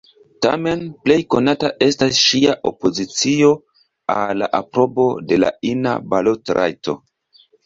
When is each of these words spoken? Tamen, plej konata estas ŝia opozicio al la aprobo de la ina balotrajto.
Tamen, 0.43 0.79
plej 1.07 1.17
konata 1.33 1.69
estas 1.87 2.21
ŝia 2.21 2.55
opozicio 2.69 3.51
al 4.15 4.35
la 4.43 4.49
aprobo 4.61 5.07
de 5.29 5.41
la 5.45 5.53
ina 5.75 5.95
balotrajto. 6.15 6.99